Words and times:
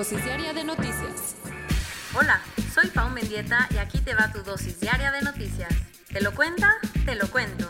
dosis 0.00 0.24
diaria 0.24 0.54
de 0.54 0.64
noticias. 0.64 1.36
Hola, 2.18 2.40
soy 2.72 2.88
Pau 2.88 3.10
Mendieta 3.10 3.68
y 3.68 3.76
aquí 3.76 3.98
te 3.98 4.14
va 4.14 4.32
tu 4.32 4.42
dosis 4.42 4.80
diaria 4.80 5.12
de 5.12 5.20
noticias. 5.20 5.68
¿Te 6.10 6.22
lo 6.22 6.34
cuenta? 6.34 6.78
Te 7.04 7.16
lo 7.16 7.30
cuento. 7.30 7.68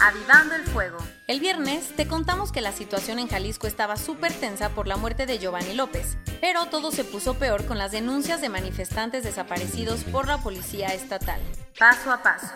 Avivando 0.00 0.56
el 0.56 0.64
fuego. 0.64 0.98
El 1.28 1.38
viernes 1.38 1.94
te 1.94 2.08
contamos 2.08 2.50
que 2.50 2.62
la 2.62 2.72
situación 2.72 3.20
en 3.20 3.28
Jalisco 3.28 3.68
estaba 3.68 3.96
súper 3.96 4.32
tensa 4.32 4.70
por 4.70 4.88
la 4.88 4.96
muerte 4.96 5.24
de 5.24 5.38
Giovanni 5.38 5.74
López, 5.74 6.18
pero 6.40 6.66
todo 6.66 6.90
se 6.90 7.04
puso 7.04 7.34
peor 7.34 7.64
con 7.64 7.78
las 7.78 7.92
denuncias 7.92 8.40
de 8.40 8.48
manifestantes 8.48 9.22
desaparecidos 9.22 10.02
por 10.02 10.26
la 10.26 10.38
policía 10.38 10.88
estatal. 10.88 11.40
Paso 11.78 12.10
a 12.10 12.20
paso. 12.24 12.48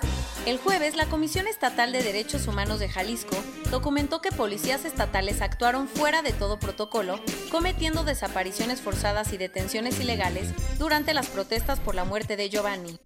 El 0.47 0.59
jueves, 0.59 0.97
la 0.97 1.07
Comisión 1.07 1.47
Estatal 1.47 1.93
de 1.93 2.03
Derechos 2.03 2.47
Humanos 2.47 2.79
de 2.79 2.89
Jalisco 2.89 3.37
documentó 3.71 4.23
que 4.23 4.33
policías 4.33 4.85
estatales 4.85 5.43
actuaron 5.43 5.89
fuera 5.89 6.23
de 6.23 6.33
todo 6.33 6.59
protocolo, 6.59 7.21
cometiendo 7.51 8.05
desapariciones 8.05 8.81
forzadas 8.81 9.33
y 9.33 9.37
detenciones 9.37 10.01
ilegales 10.01 10.49
durante 10.79 11.13
las 11.13 11.27
protestas 11.27 11.81
por 11.81 11.95
la 11.95 12.05
muerte 12.05 12.37
de 12.37 12.49
Giovanni. 12.49 12.99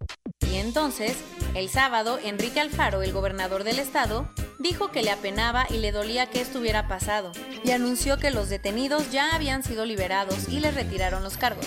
Y 0.52 0.56
entonces, 0.56 1.16
el 1.54 1.68
sábado, 1.68 2.18
Enrique 2.22 2.60
Alfaro, 2.60 3.02
el 3.02 3.12
gobernador 3.12 3.64
del 3.64 3.78
estado, 3.78 4.30
dijo 4.58 4.92
que 4.92 5.02
le 5.02 5.10
apenaba 5.10 5.66
y 5.68 5.78
le 5.78 5.90
dolía 5.90 6.30
que 6.30 6.40
esto 6.40 6.60
hubiera 6.60 6.86
pasado, 6.86 7.32
y 7.64 7.72
anunció 7.72 8.18
que 8.18 8.30
los 8.30 8.48
detenidos 8.48 9.10
ya 9.10 9.34
habían 9.34 9.64
sido 9.64 9.84
liberados 9.84 10.48
y 10.48 10.60
les 10.60 10.74
retiraron 10.74 11.24
los 11.24 11.36
cargos. 11.36 11.66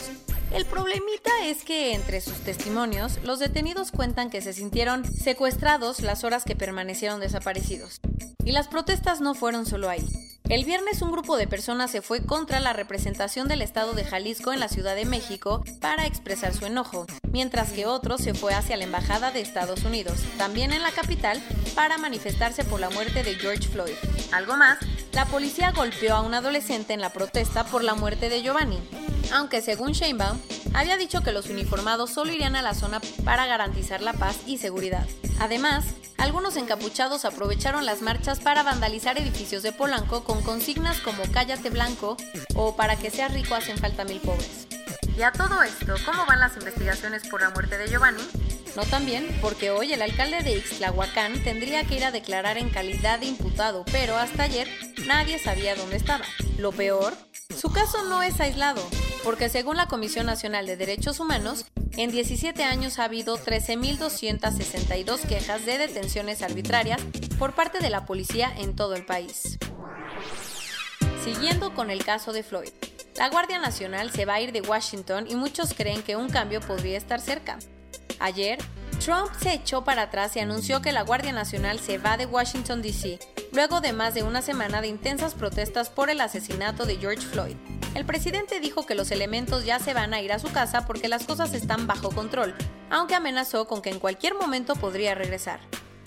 El 0.55 0.65
problemita 0.65 1.31
es 1.43 1.65
que 1.65 1.93
entre 1.93 2.21
sus 2.21 2.35
testimonios, 2.35 3.19
los 3.25 3.39
detenidos 3.39 3.91
cuentan 3.91 4.29
que 4.29 4.41
se 4.41 4.53
sintieron 4.53 5.03
secuestrados 5.03 5.99
las 5.99 6.23
horas 6.23 6.45
que 6.45 6.55
permanecieron 6.55 7.19
desaparecidos. 7.19 7.99
Y 8.45 8.53
las 8.53 8.69
protestas 8.69 9.19
no 9.19 9.33
fueron 9.33 9.65
solo 9.65 9.89
ahí. 9.89 10.07
El 10.47 10.63
viernes 10.63 11.01
un 11.01 11.11
grupo 11.11 11.35
de 11.35 11.47
personas 11.47 11.91
se 11.91 12.01
fue 12.01 12.21
contra 12.21 12.61
la 12.61 12.71
representación 12.71 13.49
del 13.49 13.61
Estado 13.63 13.93
de 13.93 14.05
Jalisco 14.05 14.53
en 14.53 14.61
la 14.61 14.69
Ciudad 14.69 14.95
de 14.95 15.03
México 15.03 15.61
para 15.81 16.05
expresar 16.05 16.53
su 16.53 16.65
enojo, 16.65 17.05
mientras 17.31 17.73
que 17.73 17.85
otro 17.85 18.17
se 18.17 18.33
fue 18.33 18.53
hacia 18.53 18.77
la 18.77 18.85
Embajada 18.85 19.31
de 19.31 19.41
Estados 19.41 19.83
Unidos, 19.83 20.19
también 20.37 20.71
en 20.71 20.83
la 20.83 20.91
capital, 20.91 21.41
para 21.73 21.97
manifestarse 21.97 22.63
por 22.63 22.79
la 22.79 22.91
muerte 22.91 23.23
de 23.23 23.35
George 23.35 23.67
Floyd. 23.67 23.95
Algo 24.31 24.55
más, 24.55 24.77
la 25.15 25.23
policía 25.23 25.71
golpeó 25.71 26.13
a 26.13 26.21
un 26.21 26.33
adolescente 26.33 26.93
en 26.93 26.99
la 26.99 27.13
protesta 27.13 27.63
por 27.63 27.85
la 27.85 27.95
muerte 27.95 28.27
de 28.27 28.41
Giovanni, 28.41 28.77
aunque 29.31 29.61
según 29.61 29.93
Sheinbaum, 29.93 30.37
había 30.73 30.97
dicho 30.97 31.23
que 31.23 31.31
los 31.31 31.47
uniformados 31.47 32.11
solo 32.11 32.33
irían 32.33 32.57
a 32.57 32.61
la 32.61 32.73
zona 32.73 32.99
para 33.23 33.45
garantizar 33.45 34.01
la 34.01 34.11
paz 34.11 34.39
y 34.45 34.57
seguridad. 34.57 35.07
Además, 35.39 35.85
algunos 36.17 36.57
encapuchados 36.57 37.23
aprovecharon 37.23 37.85
las 37.85 38.01
marchas 38.01 38.41
para 38.41 38.63
vandalizar 38.63 39.17
edificios 39.17 39.63
de 39.63 39.71
Polanco 39.71 40.25
con 40.25 40.43
consignas 40.43 40.99
como 40.99 41.23
Cállate 41.31 41.69
Blanco 41.69 42.17
o 42.53 42.75
Para 42.75 42.97
que 42.97 43.09
seas 43.09 43.33
rico 43.33 43.55
hacen 43.55 43.77
falta 43.77 44.03
mil 44.03 44.19
pobres. 44.19 44.67
Y 45.17 45.21
a 45.21 45.31
todo 45.31 45.63
esto, 45.63 45.95
¿cómo 46.05 46.25
van 46.25 46.41
las 46.41 46.57
investigaciones 46.57 47.25
por 47.29 47.41
la 47.41 47.51
muerte 47.51 47.77
de 47.77 47.87
Giovanni? 47.87 48.23
No 48.75 48.83
también, 48.83 49.25
porque 49.41 49.71
hoy 49.71 49.93
el 49.93 50.01
alcalde 50.01 50.43
de 50.43 50.57
Ixtlahuacán 50.57 51.41
tendría 51.43 51.85
que 51.85 51.95
ir 51.95 52.03
a 52.03 52.11
declarar 52.11 52.57
en 52.57 52.69
calidad 52.69 53.19
de 53.19 53.27
imputado, 53.27 53.85
pero 53.91 54.17
hasta 54.17 54.43
ayer 54.43 54.67
nadie 55.07 55.39
sabía 55.39 55.75
dónde 55.75 55.95
estaba. 55.95 56.25
Lo 56.57 56.73
peor, 56.73 57.13
su 57.55 57.71
caso 57.71 58.03
no 58.03 58.21
es 58.21 58.41
aislado, 58.41 58.85
porque 59.23 59.47
según 59.47 59.77
la 59.77 59.87
Comisión 59.87 60.25
Nacional 60.25 60.65
de 60.65 60.75
Derechos 60.75 61.21
Humanos, 61.21 61.65
en 61.95 62.11
17 62.11 62.65
años 62.65 62.99
ha 62.99 63.05
habido 63.05 63.37
13.262 63.37 65.21
quejas 65.21 65.65
de 65.65 65.77
detenciones 65.77 66.41
arbitrarias 66.41 67.01
por 67.39 67.53
parte 67.55 67.79
de 67.79 67.89
la 67.89 68.05
policía 68.05 68.53
en 68.57 68.75
todo 68.75 68.95
el 68.95 69.05
país. 69.05 69.57
Siguiendo 71.23 71.73
con 71.73 71.91
el 71.91 72.03
caso 72.03 72.33
de 72.33 72.43
Floyd, 72.43 72.71
la 73.15 73.29
Guardia 73.29 73.59
Nacional 73.59 74.11
se 74.11 74.25
va 74.25 74.33
a 74.33 74.41
ir 74.41 74.51
de 74.51 74.59
Washington 74.59 75.27
y 75.29 75.35
muchos 75.35 75.73
creen 75.73 76.03
que 76.03 76.17
un 76.17 76.27
cambio 76.29 76.59
podría 76.59 76.97
estar 76.97 77.21
cerca. 77.21 77.57
Ayer, 78.19 78.59
Trump 79.03 79.29
se 79.39 79.53
echó 79.53 79.83
para 79.83 80.03
atrás 80.03 80.35
y 80.35 80.39
anunció 80.39 80.81
que 80.81 80.91
la 80.91 81.03
Guardia 81.03 81.33
Nacional 81.33 81.79
se 81.79 81.97
va 81.97 82.17
de 82.17 82.25
Washington, 82.25 82.81
D.C., 82.81 83.19
luego 83.51 83.81
de 83.81 83.93
más 83.93 84.13
de 84.13 84.23
una 84.23 84.41
semana 84.41 84.81
de 84.81 84.87
intensas 84.87 85.35
protestas 85.35 85.89
por 85.89 86.09
el 86.09 86.21
asesinato 86.21 86.85
de 86.85 86.97
George 86.97 87.25
Floyd. 87.25 87.55
El 87.93 88.05
presidente 88.05 88.59
dijo 88.59 88.85
que 88.85 88.95
los 88.95 89.11
elementos 89.11 89.65
ya 89.65 89.79
se 89.79 89.93
van 89.93 90.13
a 90.13 90.21
ir 90.21 90.33
a 90.33 90.39
su 90.39 90.51
casa 90.51 90.85
porque 90.85 91.07
las 91.07 91.25
cosas 91.25 91.53
están 91.53 91.87
bajo 91.87 92.09
control, 92.09 92.55
aunque 92.89 93.15
amenazó 93.15 93.67
con 93.67 93.81
que 93.81 93.89
en 93.89 93.99
cualquier 93.99 94.33
momento 94.35 94.75
podría 94.75 95.15
regresar. 95.15 95.59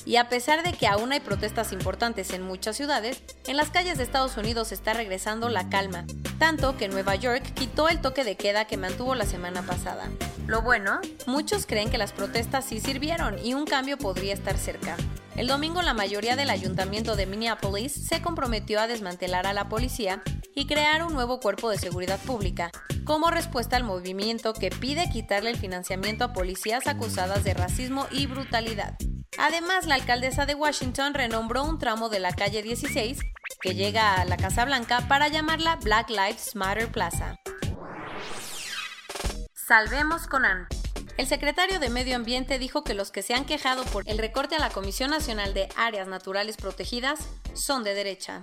Y 0.08 0.16
a 0.16 0.30
pesar 0.30 0.62
de 0.62 0.72
que 0.72 0.86
aún 0.86 1.12
hay 1.12 1.20
protestas 1.20 1.70
importantes 1.70 2.32
en 2.32 2.40
muchas 2.40 2.78
ciudades, 2.78 3.22
en 3.46 3.58
las 3.58 3.68
calles 3.68 3.98
de 3.98 4.04
Estados 4.04 4.38
Unidos 4.38 4.72
está 4.72 4.94
regresando 4.94 5.50
la 5.50 5.68
calma, 5.68 6.06
tanto 6.38 6.78
que 6.78 6.88
Nueva 6.88 7.14
York 7.14 7.42
quitó 7.52 7.90
el 7.90 8.00
toque 8.00 8.24
de 8.24 8.34
queda 8.34 8.64
que 8.64 8.78
mantuvo 8.78 9.14
la 9.14 9.26
semana 9.26 9.60
pasada. 9.60 10.08
Lo 10.46 10.62
bueno, 10.62 10.98
muchos 11.26 11.66
creen 11.66 11.90
que 11.90 11.98
las 11.98 12.12
protestas 12.12 12.64
sí 12.64 12.80
sirvieron 12.80 13.36
y 13.44 13.52
un 13.52 13.66
cambio 13.66 13.98
podría 13.98 14.32
estar 14.32 14.56
cerca. 14.56 14.96
El 15.36 15.46
domingo 15.46 15.82
la 15.82 15.92
mayoría 15.92 16.36
del 16.36 16.48
ayuntamiento 16.48 17.14
de 17.14 17.26
Minneapolis 17.26 17.92
se 17.92 18.22
comprometió 18.22 18.80
a 18.80 18.86
desmantelar 18.86 19.46
a 19.46 19.52
la 19.52 19.68
policía 19.68 20.22
y 20.54 20.66
crear 20.66 21.04
un 21.04 21.12
nuevo 21.12 21.38
cuerpo 21.38 21.68
de 21.68 21.76
seguridad 21.76 22.18
pública, 22.20 22.70
como 23.04 23.30
respuesta 23.30 23.76
al 23.76 23.84
movimiento 23.84 24.54
que 24.54 24.70
pide 24.70 25.10
quitarle 25.10 25.50
el 25.50 25.58
financiamiento 25.58 26.24
a 26.24 26.32
policías 26.32 26.86
acusadas 26.86 27.44
de 27.44 27.52
racismo 27.52 28.06
y 28.10 28.24
brutalidad. 28.24 28.96
Además, 29.38 29.86
la 29.86 29.94
alcaldesa 29.94 30.46
de 30.46 30.56
Washington 30.56 31.14
renombró 31.14 31.62
un 31.62 31.78
tramo 31.78 32.08
de 32.08 32.18
la 32.18 32.32
calle 32.32 32.60
16 32.60 33.20
que 33.60 33.74
llega 33.74 34.20
a 34.20 34.24
la 34.24 34.36
Casa 34.36 34.64
Blanca 34.64 35.06
para 35.08 35.28
llamarla 35.28 35.76
Black 35.76 36.10
Lives 36.10 36.56
Matter 36.56 36.90
Plaza. 36.90 37.36
Salvemos 39.54 40.26
Conan. 40.26 40.66
El 41.16 41.26
secretario 41.26 41.78
de 41.78 41.88
Medio 41.88 42.16
Ambiente 42.16 42.58
dijo 42.58 42.82
que 42.82 42.94
los 42.94 43.12
que 43.12 43.22
se 43.22 43.34
han 43.34 43.44
quejado 43.44 43.84
por 43.84 44.08
el 44.08 44.18
recorte 44.18 44.56
a 44.56 44.60
la 44.60 44.70
Comisión 44.70 45.10
Nacional 45.10 45.54
de 45.54 45.68
Áreas 45.76 46.08
Naturales 46.08 46.56
Protegidas 46.56 47.20
son 47.54 47.84
de 47.84 47.94
derecha. 47.94 48.42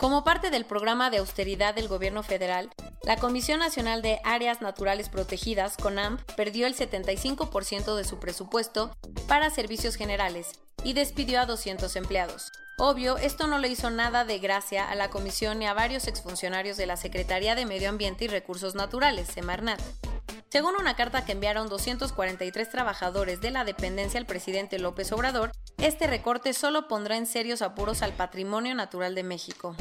Como 0.00 0.24
parte 0.24 0.48
del 0.48 0.64
programa 0.64 1.10
de 1.10 1.18
austeridad 1.18 1.74
del 1.74 1.86
gobierno 1.86 2.22
federal, 2.22 2.70
la 3.02 3.18
Comisión 3.18 3.58
Nacional 3.58 4.00
de 4.00 4.18
Áreas 4.24 4.62
Naturales 4.62 5.10
Protegidas, 5.10 5.76
CONAMP, 5.76 6.22
perdió 6.36 6.66
el 6.66 6.74
75% 6.74 7.94
de 7.94 8.04
su 8.04 8.18
presupuesto 8.18 8.96
para 9.28 9.50
servicios 9.50 9.96
generales 9.96 10.52
y 10.84 10.94
despidió 10.94 11.38
a 11.42 11.44
200 11.44 11.94
empleados. 11.96 12.50
Obvio, 12.78 13.18
esto 13.18 13.46
no 13.46 13.58
le 13.58 13.68
hizo 13.68 13.90
nada 13.90 14.24
de 14.24 14.38
gracia 14.38 14.90
a 14.90 14.94
la 14.94 15.10
comisión 15.10 15.58
ni 15.58 15.66
a 15.66 15.74
varios 15.74 16.08
exfuncionarios 16.08 16.78
de 16.78 16.86
la 16.86 16.96
Secretaría 16.96 17.54
de 17.54 17.66
Medio 17.66 17.90
Ambiente 17.90 18.24
y 18.24 18.28
Recursos 18.28 18.74
Naturales, 18.74 19.28
Semarnat. 19.28 19.82
Según 20.48 20.76
una 20.80 20.96
carta 20.96 21.26
que 21.26 21.32
enviaron 21.32 21.68
243 21.68 22.70
trabajadores 22.70 23.42
de 23.42 23.50
la 23.50 23.64
dependencia 23.64 24.18
al 24.18 24.26
presidente 24.26 24.78
López 24.78 25.12
Obrador, 25.12 25.52
este 25.80 26.06
recorte 26.06 26.52
solo 26.52 26.88
pondrá 26.88 27.16
en 27.16 27.26
serios 27.26 27.62
apuros 27.62 28.02
al 28.02 28.12
patrimonio 28.12 28.74
natural 28.74 29.14
de 29.14 29.22
México, 29.22 29.74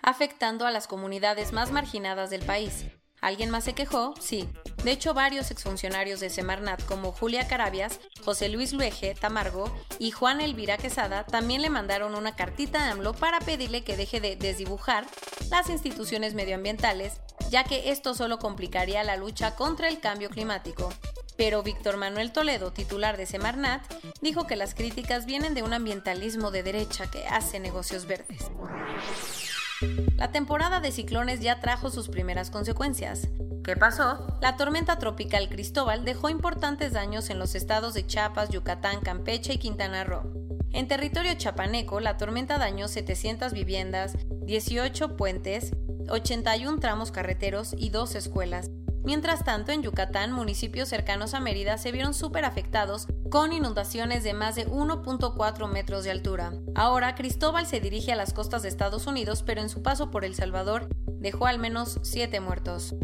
afectando 0.00 0.66
a 0.66 0.70
las 0.70 0.86
comunidades 0.86 1.52
más 1.52 1.72
marginadas 1.72 2.30
del 2.30 2.44
país. 2.44 2.84
¿Alguien 3.20 3.50
más 3.50 3.64
se 3.64 3.74
quejó? 3.74 4.14
Sí. 4.20 4.48
De 4.82 4.90
hecho, 4.90 5.14
varios 5.14 5.52
exfuncionarios 5.52 6.18
de 6.18 6.28
Semarnat 6.28 6.84
como 6.86 7.12
Julia 7.12 7.46
Carabias, 7.46 8.00
José 8.24 8.48
Luis 8.48 8.72
Luege 8.72 9.14
Tamargo 9.14 9.72
y 10.00 10.10
Juan 10.10 10.40
Elvira 10.40 10.76
Quesada 10.76 11.24
también 11.24 11.62
le 11.62 11.70
mandaron 11.70 12.16
una 12.16 12.34
cartita 12.34 12.84
a 12.84 12.90
AMLO 12.90 13.12
para 13.12 13.38
pedirle 13.38 13.84
que 13.84 13.96
deje 13.96 14.20
de 14.20 14.34
desdibujar 14.34 15.06
las 15.50 15.70
instituciones 15.70 16.34
medioambientales, 16.34 17.20
ya 17.48 17.62
que 17.62 17.90
esto 17.90 18.14
solo 18.14 18.40
complicaría 18.40 19.04
la 19.04 19.16
lucha 19.16 19.54
contra 19.54 19.88
el 19.88 20.00
cambio 20.00 20.28
climático. 20.28 20.92
Pero 21.36 21.62
Víctor 21.62 21.96
Manuel 21.96 22.32
Toledo, 22.32 22.72
titular 22.72 23.16
de 23.16 23.26
Semarnat, 23.26 23.82
dijo 24.20 24.46
que 24.46 24.56
las 24.56 24.74
críticas 24.74 25.26
vienen 25.26 25.54
de 25.54 25.62
un 25.62 25.72
ambientalismo 25.72 26.50
de 26.50 26.62
derecha 26.62 27.10
que 27.10 27.26
hace 27.26 27.60
negocios 27.60 28.06
verdes. 28.06 28.50
La 30.16 30.30
temporada 30.30 30.80
de 30.80 30.92
ciclones 30.92 31.40
ya 31.40 31.60
trajo 31.60 31.90
sus 31.90 32.08
primeras 32.08 32.50
consecuencias. 32.50 33.28
¿Qué 33.64 33.76
pasó? 33.76 34.38
La 34.40 34.56
tormenta 34.56 34.98
tropical 34.98 35.48
Cristóbal 35.48 36.04
dejó 36.04 36.28
importantes 36.28 36.92
daños 36.92 37.30
en 37.30 37.38
los 37.38 37.54
estados 37.54 37.94
de 37.94 38.06
Chiapas, 38.06 38.50
Yucatán, 38.50 39.00
Campeche 39.00 39.54
y 39.54 39.58
Quintana 39.58 40.04
Roo. 40.04 40.22
En 40.72 40.88
territorio 40.88 41.34
chapaneco, 41.34 42.00
la 42.00 42.16
tormenta 42.16 42.58
dañó 42.58 42.88
700 42.88 43.52
viviendas, 43.52 44.16
18 44.46 45.16
puentes, 45.16 45.72
81 46.08 46.78
tramos 46.80 47.12
carreteros 47.12 47.74
y 47.76 47.90
dos 47.90 48.14
escuelas. 48.14 48.70
Mientras 49.04 49.44
tanto, 49.44 49.72
en 49.72 49.82
Yucatán, 49.82 50.32
municipios 50.32 50.88
cercanos 50.88 51.34
a 51.34 51.40
Mérida 51.40 51.76
se 51.76 51.90
vieron 51.90 52.14
súper 52.14 52.44
afectados 52.44 53.08
con 53.30 53.52
inundaciones 53.52 54.22
de 54.22 54.32
más 54.32 54.54
de 54.54 54.68
1.4 54.68 55.68
metros 55.68 56.04
de 56.04 56.12
altura. 56.12 56.52
Ahora, 56.76 57.16
Cristóbal 57.16 57.66
se 57.66 57.80
dirige 57.80 58.12
a 58.12 58.16
las 58.16 58.32
costas 58.32 58.62
de 58.62 58.68
Estados 58.68 59.08
Unidos, 59.08 59.42
pero 59.42 59.60
en 59.60 59.68
su 59.68 59.82
paso 59.82 60.12
por 60.12 60.24
El 60.24 60.36
Salvador 60.36 60.88
dejó 61.06 61.46
al 61.46 61.58
menos 61.58 61.98
7 62.02 62.38
muertos. 62.38 62.94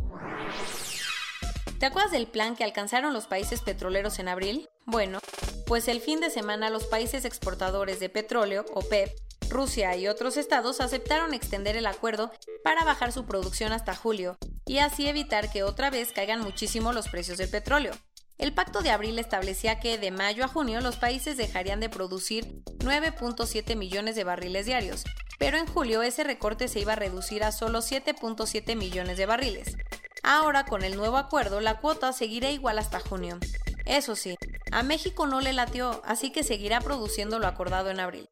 ¿Te 1.80 1.86
acuerdas 1.86 2.12
del 2.12 2.28
plan 2.28 2.54
que 2.54 2.64
alcanzaron 2.64 3.12
los 3.12 3.26
países 3.26 3.60
petroleros 3.60 4.20
en 4.20 4.28
abril? 4.28 4.68
Bueno, 4.86 5.18
pues 5.66 5.88
el 5.88 6.00
fin 6.00 6.20
de 6.20 6.30
semana 6.30 6.70
los 6.70 6.86
países 6.86 7.24
exportadores 7.24 7.98
de 7.98 8.08
petróleo, 8.08 8.64
OPEP, 8.72 9.10
Rusia 9.50 9.96
y 9.96 10.06
otros 10.06 10.36
estados 10.36 10.80
aceptaron 10.80 11.34
extender 11.34 11.76
el 11.76 11.86
acuerdo 11.86 12.30
para 12.62 12.84
bajar 12.84 13.12
su 13.12 13.24
producción 13.24 13.72
hasta 13.72 13.96
julio 13.96 14.38
y 14.68 14.78
así 14.78 15.08
evitar 15.08 15.50
que 15.50 15.62
otra 15.64 15.90
vez 15.90 16.12
caigan 16.12 16.40
muchísimo 16.40 16.92
los 16.92 17.08
precios 17.08 17.38
del 17.38 17.48
petróleo. 17.48 17.94
El 18.36 18.52
pacto 18.52 18.82
de 18.82 18.90
abril 18.90 19.18
establecía 19.18 19.80
que 19.80 19.98
de 19.98 20.12
mayo 20.12 20.44
a 20.44 20.48
junio 20.48 20.80
los 20.80 20.96
países 20.96 21.36
dejarían 21.36 21.80
de 21.80 21.88
producir 21.88 22.62
9.7 22.78 23.74
millones 23.74 24.14
de 24.14 24.22
barriles 24.22 24.66
diarios, 24.66 25.04
pero 25.38 25.56
en 25.56 25.66
julio 25.66 26.02
ese 26.02 26.22
recorte 26.22 26.68
se 26.68 26.80
iba 26.80 26.92
a 26.92 26.96
reducir 26.96 27.42
a 27.42 27.50
solo 27.50 27.80
7.7 27.80 28.76
millones 28.76 29.16
de 29.16 29.26
barriles. 29.26 29.76
Ahora 30.22 30.66
con 30.66 30.84
el 30.84 30.96
nuevo 30.96 31.16
acuerdo 31.16 31.60
la 31.60 31.80
cuota 31.80 32.12
seguirá 32.12 32.50
igual 32.50 32.78
hasta 32.78 33.00
junio. 33.00 33.38
Eso 33.86 34.14
sí, 34.14 34.36
a 34.70 34.82
México 34.82 35.26
no 35.26 35.40
le 35.40 35.54
latió, 35.54 36.02
así 36.04 36.30
que 36.30 36.44
seguirá 36.44 36.80
produciendo 36.82 37.38
lo 37.38 37.46
acordado 37.46 37.90
en 37.90 38.00
abril. 38.00 38.28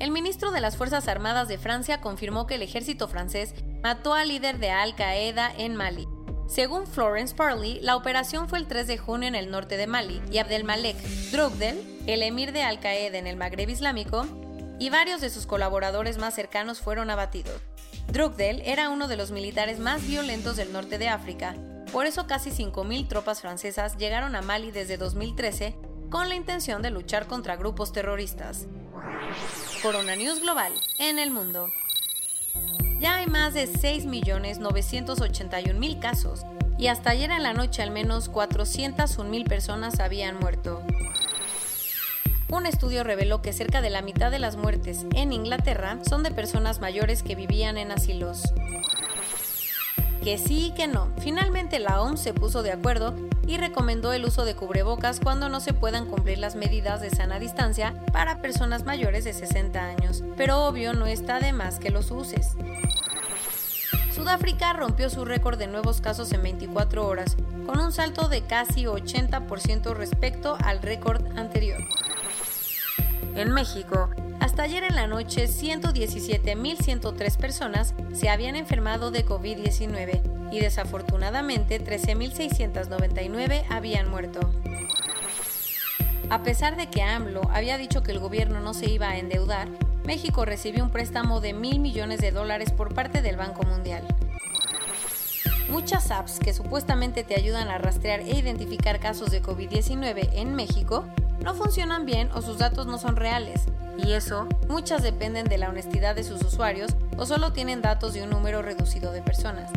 El 0.00 0.10
ministro 0.10 0.50
de 0.50 0.60
las 0.60 0.76
Fuerzas 0.76 1.06
Armadas 1.06 1.46
de 1.46 1.58
Francia 1.58 2.00
confirmó 2.00 2.48
que 2.48 2.56
el 2.56 2.62
ejército 2.62 3.06
francés 3.06 3.54
mató 3.82 4.14
al 4.14 4.28
líder 4.28 4.58
de 4.58 4.70
Al 4.70 4.94
Qaeda 4.94 5.52
en 5.56 5.74
Mali. 5.74 6.06
Según 6.46 6.86
Florence 6.86 7.34
Parley, 7.34 7.80
la 7.80 7.96
operación 7.96 8.48
fue 8.48 8.58
el 8.58 8.66
3 8.66 8.86
de 8.86 8.98
junio 8.98 9.28
en 9.28 9.34
el 9.34 9.50
norte 9.50 9.76
de 9.76 9.86
Mali 9.86 10.20
y 10.30 10.38
Abdelmalek 10.38 10.96
Drogdel, 11.32 11.82
el 12.06 12.22
emir 12.22 12.52
de 12.52 12.62
Al 12.62 12.78
Qaeda 12.78 13.18
en 13.18 13.26
el 13.26 13.36
Magreb 13.36 13.68
Islámico, 13.70 14.26
y 14.78 14.90
varios 14.90 15.20
de 15.20 15.30
sus 15.30 15.46
colaboradores 15.46 16.18
más 16.18 16.34
cercanos 16.34 16.80
fueron 16.80 17.10
abatidos. 17.10 17.60
Drogdel 18.08 18.60
era 18.64 18.90
uno 18.90 19.08
de 19.08 19.16
los 19.16 19.30
militares 19.30 19.78
más 19.78 20.06
violentos 20.06 20.56
del 20.56 20.72
norte 20.72 20.98
de 20.98 21.08
África, 21.08 21.56
por 21.92 22.06
eso 22.06 22.26
casi 22.26 22.50
5.000 22.50 23.08
tropas 23.08 23.40
francesas 23.40 23.96
llegaron 23.96 24.36
a 24.36 24.42
Mali 24.42 24.70
desde 24.70 24.96
2013 24.96 25.76
con 26.10 26.28
la 26.28 26.34
intención 26.34 26.82
de 26.82 26.90
luchar 26.90 27.26
contra 27.26 27.56
grupos 27.56 27.92
terroristas. 27.92 28.66
Corona 29.82 30.14
News 30.16 30.40
Global 30.40 30.72
en 30.98 31.18
el 31.18 31.30
mundo. 31.30 31.68
Ya 33.02 33.16
hay 33.16 33.26
más 33.26 33.52
de 33.52 33.68
6.981.000 33.68 35.98
casos 35.98 36.46
y 36.78 36.86
hasta 36.86 37.10
ayer 37.10 37.30
en 37.32 37.42
la 37.42 37.52
noche 37.52 37.82
al 37.82 37.90
menos 37.90 38.30
401.000 38.30 39.48
personas 39.48 39.98
habían 39.98 40.38
muerto. 40.38 40.84
Un 42.48 42.64
estudio 42.64 43.02
reveló 43.02 43.42
que 43.42 43.52
cerca 43.52 43.80
de 43.80 43.90
la 43.90 44.02
mitad 44.02 44.30
de 44.30 44.38
las 44.38 44.54
muertes 44.54 45.04
en 45.16 45.32
Inglaterra 45.32 45.98
son 46.08 46.22
de 46.22 46.30
personas 46.30 46.78
mayores 46.78 47.24
que 47.24 47.34
vivían 47.34 47.76
en 47.76 47.90
asilos. 47.90 48.44
Que 50.22 50.38
sí 50.38 50.66
y 50.66 50.70
que 50.70 50.86
no. 50.86 51.08
Finalmente 51.18 51.80
la 51.80 52.00
OMS 52.00 52.20
se 52.20 52.32
puso 52.32 52.62
de 52.62 52.70
acuerdo 52.70 53.14
y 53.44 53.56
recomendó 53.56 54.12
el 54.12 54.24
uso 54.24 54.44
de 54.44 54.54
cubrebocas 54.54 55.18
cuando 55.18 55.48
no 55.48 55.58
se 55.58 55.72
puedan 55.72 56.06
cumplir 56.06 56.38
las 56.38 56.54
medidas 56.54 57.00
de 57.00 57.10
sana 57.10 57.40
distancia 57.40 57.94
para 58.12 58.40
personas 58.40 58.84
mayores 58.84 59.24
de 59.24 59.32
60 59.32 59.84
años, 59.84 60.22
pero 60.36 60.64
obvio 60.64 60.92
no 60.92 61.06
está 61.06 61.40
de 61.40 61.52
más 61.52 61.80
que 61.80 61.90
los 61.90 62.12
uses. 62.12 62.56
Sudáfrica 64.14 64.72
rompió 64.74 65.10
su 65.10 65.24
récord 65.24 65.58
de 65.58 65.66
nuevos 65.66 66.00
casos 66.00 66.32
en 66.32 66.44
24 66.44 67.04
horas, 67.04 67.36
con 67.66 67.80
un 67.80 67.90
salto 67.90 68.28
de 68.28 68.42
casi 68.42 68.84
80% 68.84 69.92
respecto 69.92 70.56
al 70.62 70.82
récord 70.82 71.36
anterior. 71.36 71.82
En 73.34 73.50
México, 73.50 74.10
hasta 74.40 74.64
ayer 74.64 74.84
en 74.84 74.94
la 74.94 75.06
noche, 75.06 75.46
117.103 75.46 77.36
personas 77.38 77.94
se 78.12 78.28
habían 78.28 78.56
enfermado 78.56 79.10
de 79.10 79.24
COVID-19 79.24 80.50
y 80.52 80.60
desafortunadamente 80.60 81.82
13.699 81.82 83.64
habían 83.70 84.10
muerto. 84.10 84.40
A 86.28 86.42
pesar 86.42 86.76
de 86.76 86.88
que 86.88 87.02
AMLO 87.02 87.42
había 87.52 87.78
dicho 87.78 88.02
que 88.02 88.12
el 88.12 88.18
gobierno 88.18 88.60
no 88.60 88.74
se 88.74 88.90
iba 88.90 89.08
a 89.08 89.18
endeudar, 89.18 89.68
México 90.04 90.44
recibió 90.44 90.84
un 90.84 90.90
préstamo 90.90 91.40
de 91.40 91.54
mil 91.54 91.78
millones 91.78 92.20
de 92.20 92.32
dólares 92.32 92.70
por 92.72 92.94
parte 92.94 93.22
del 93.22 93.36
Banco 93.36 93.62
Mundial. 93.62 94.02
Muchas 95.70 96.10
apps 96.10 96.38
que 96.38 96.52
supuestamente 96.52 97.24
te 97.24 97.34
ayudan 97.34 97.68
a 97.68 97.78
rastrear 97.78 98.20
e 98.20 98.38
identificar 98.38 99.00
casos 99.00 99.30
de 99.30 99.42
COVID-19 99.42 100.30
en 100.34 100.54
México 100.54 101.06
no 101.42 101.54
funcionan 101.54 102.06
bien 102.06 102.30
o 102.34 102.42
sus 102.42 102.58
datos 102.58 102.86
no 102.86 102.98
son 102.98 103.16
reales. 103.16 103.62
Y 103.98 104.12
eso, 104.12 104.48
muchas 104.68 105.02
dependen 105.02 105.46
de 105.46 105.58
la 105.58 105.68
honestidad 105.68 106.14
de 106.14 106.24
sus 106.24 106.42
usuarios 106.42 106.92
o 107.16 107.26
solo 107.26 107.52
tienen 107.52 107.82
datos 107.82 108.14
de 108.14 108.22
un 108.22 108.30
número 108.30 108.62
reducido 108.62 109.12
de 109.12 109.22
personas. 109.22 109.70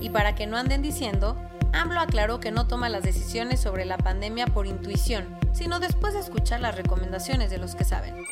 Y 0.00 0.10
para 0.10 0.34
que 0.34 0.46
no 0.46 0.56
anden 0.56 0.82
diciendo, 0.82 1.36
AMLO 1.72 2.00
aclaró 2.00 2.40
que 2.40 2.50
no 2.50 2.66
toma 2.66 2.88
las 2.88 3.02
decisiones 3.02 3.60
sobre 3.60 3.84
la 3.84 3.98
pandemia 3.98 4.46
por 4.46 4.66
intuición, 4.66 5.38
sino 5.52 5.78
después 5.78 6.14
de 6.14 6.20
escuchar 6.20 6.60
las 6.60 6.76
recomendaciones 6.76 7.50
de 7.50 7.58
los 7.58 7.74
que 7.74 7.84
saben. 7.84 8.24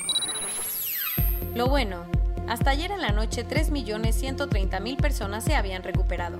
Lo 1.54 1.68
bueno, 1.68 2.04
hasta 2.48 2.70
ayer 2.70 2.90
en 2.90 3.02
la 3.02 3.10
noche 3.10 3.46
3.130.000 3.46 4.96
personas 4.96 5.44
se 5.44 5.54
habían 5.54 5.82
recuperado. 5.82 6.38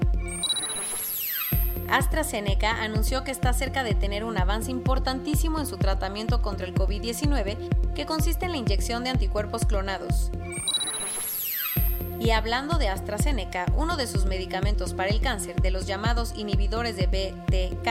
AstraZeneca 1.91 2.83
anunció 2.83 3.25
que 3.25 3.31
está 3.31 3.53
cerca 3.53 3.83
de 3.83 3.95
tener 3.95 4.25
un 4.25 4.37
avance 4.39 4.71
importantísimo 4.71 5.59
en 5.59 5.67
su 5.67 5.79
tratamiento 5.79 6.43
contra 6.43 6.67
el 6.67 6.75
COVID-19, 6.75 7.93
que 7.95 8.07
consiste 8.07 8.45
en 8.45 8.53
la 8.53 8.59
inyección 8.59 9.05
de 9.05 9.11
anticuerpos 9.11 9.65
clonados. 9.65 10.31
Y 12.21 12.31
hablando 12.31 12.79
de 12.79 12.89
AstraZeneca, 12.89 13.67
uno 13.77 13.97
de 13.97 14.07
sus 14.07 14.27
medicamentos 14.27 14.93
para 14.93 15.11
el 15.11 15.21
cáncer, 15.21 15.63
de 15.63 15.71
los 15.71 15.87
llamados 15.87 16.35
inhibidores 16.37 16.97
de 16.97 17.07
BTK, 17.07 17.89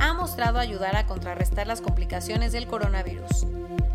ha 0.00 0.12
mostrado 0.14 0.58
ayudar 0.58 0.96
a 0.96 1.06
contrarrestar 1.06 1.66
las 1.66 1.80
complicaciones 1.80 2.52
del 2.52 2.66
coronavirus. 2.66 3.46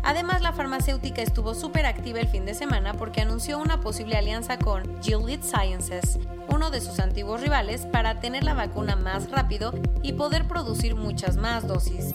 Además, 0.08 0.40
la 0.40 0.54
farmacéutica 0.54 1.20
estuvo 1.20 1.54
súper 1.54 1.84
activa 1.84 2.18
el 2.18 2.28
fin 2.28 2.46
de 2.46 2.54
semana 2.54 2.94
porque 2.94 3.20
anunció 3.20 3.58
una 3.58 3.82
posible 3.82 4.16
alianza 4.16 4.58
con 4.58 5.02
Gilead 5.02 5.42
Sciences, 5.42 6.18
uno 6.48 6.70
de 6.70 6.80
sus 6.80 6.98
antiguos 6.98 7.42
rivales, 7.42 7.84
para 7.84 8.18
tener 8.18 8.42
la 8.42 8.54
vacuna 8.54 8.96
más 8.96 9.30
rápido 9.30 9.74
y 10.02 10.14
poder 10.14 10.48
producir 10.48 10.94
muchas 10.94 11.36
más 11.36 11.66
dosis. 11.66 12.14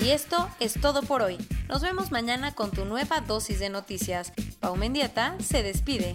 Y 0.00 0.10
esto 0.10 0.48
es 0.60 0.80
todo 0.80 1.02
por 1.02 1.20
hoy. 1.20 1.36
Nos 1.66 1.82
vemos 1.82 2.12
mañana 2.12 2.54
con 2.54 2.70
tu 2.70 2.84
nueva 2.84 3.20
dosis 3.20 3.58
de 3.58 3.70
noticias. 3.70 4.32
Pau 4.60 4.76
Mendieta 4.76 5.34
se 5.40 5.64
despide. 5.64 6.14